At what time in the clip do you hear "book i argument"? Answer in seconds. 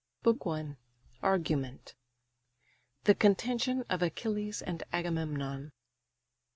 0.23-1.93